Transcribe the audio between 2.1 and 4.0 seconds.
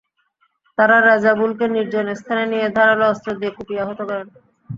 স্থানে নিয়ে ধারালো অস্ত্র দিয়ে কুপিয়ে আহত